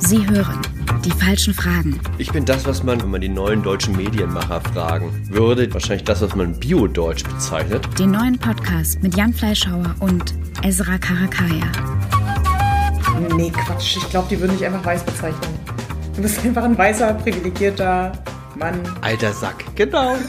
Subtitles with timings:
[0.00, 0.60] Sie hören
[1.04, 2.00] die falschen Fragen.
[2.18, 6.20] Ich bin das, was man, wenn man die neuen deutschen Medienmacher fragen würde, wahrscheinlich das,
[6.20, 7.86] was man Bio-Deutsch bezeichnet.
[7.98, 11.70] Den neuen Podcast mit Jan Fleischhauer und Ezra Karakaya.
[13.36, 13.98] Nee, Quatsch.
[13.98, 15.58] Ich glaube, die würden dich einfach weiß bezeichnen.
[16.16, 18.12] Du bist einfach ein weißer, privilegierter
[18.56, 18.80] Mann.
[19.02, 20.16] Alter Sack, genau.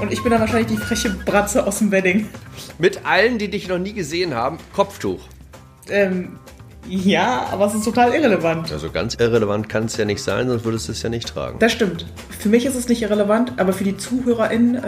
[0.00, 2.26] Und ich bin dann wahrscheinlich die freche Bratze aus dem Wedding.
[2.78, 5.20] Mit allen, die dich noch nie gesehen haben, Kopftuch.
[5.88, 6.38] Ähm,
[6.88, 8.72] ja, aber es ist total irrelevant.
[8.72, 11.58] Also ganz irrelevant kann es ja nicht sein, sonst würdest du es ja nicht tragen.
[11.58, 12.06] Das stimmt.
[12.38, 14.80] Für mich ist es nicht irrelevant, aber für die ZuhörerInnen äh,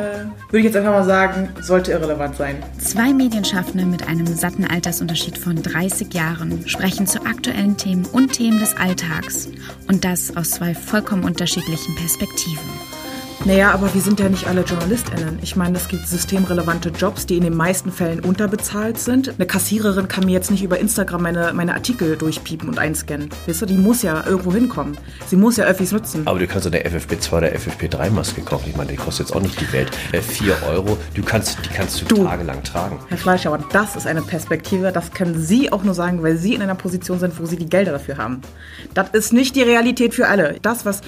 [0.49, 2.63] würde ich jetzt einfach mal sagen, sollte irrelevant sein.
[2.79, 8.59] Zwei Medienschaffende mit einem satten Altersunterschied von 30 Jahren sprechen zu aktuellen Themen und Themen
[8.59, 9.49] des Alltags.
[9.89, 13.04] Und das aus zwei vollkommen unterschiedlichen Perspektiven.
[13.47, 15.39] Naja, aber wir sind ja nicht alle JournalistInnen.
[15.43, 19.29] Ich meine, es gibt systemrelevante Jobs, die in den meisten Fällen unterbezahlt sind.
[19.29, 23.29] Eine Kassiererin kann mir jetzt nicht über Instagram meine, meine Artikel durchpiepen und einscannen.
[23.47, 24.97] Weißt du, die muss ja irgendwo hinkommen.
[25.27, 26.27] Sie muss ja Öffis nutzen.
[26.27, 28.71] Aber du kannst eine FFP2 oder FFP3-Maske kaufen.
[28.71, 29.91] Ich meine, die kostet jetzt auch nicht die Welt.
[30.13, 32.25] Äh, 4 Euro, du kannst, die kannst du, Du.
[32.25, 32.99] tagelang tragen.
[33.11, 36.63] Herr Fleischhauer, das ist eine Perspektive, das können Sie auch nur sagen, weil Sie in
[36.63, 38.41] einer Position sind, wo Sie die Gelder dafür haben.
[38.95, 40.57] Das ist nicht die Realität für alle.
[40.63, 41.03] Das, was,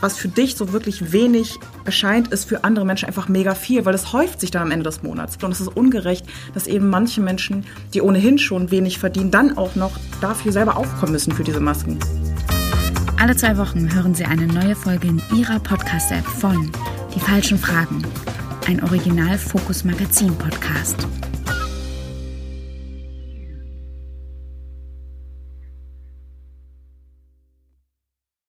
[0.00, 3.94] was für dich so wirklich wenig erscheint, ist für andere Menschen einfach mega viel, weil
[3.94, 5.36] es häuft sich dann am Ende des Monats.
[5.42, 9.76] Und es ist ungerecht, dass eben manche Menschen, die ohnehin schon wenig verdienen, dann auch
[9.76, 11.98] noch dafür selber aufkommen müssen für diese Masken.
[13.18, 16.72] Alle zwei Wochen hören Sie eine neue Folge in Ihrer Podcast-App von
[17.14, 18.02] Die falschen Fragen.
[18.66, 21.06] Ein Original-Fokus-Magazin-Podcast.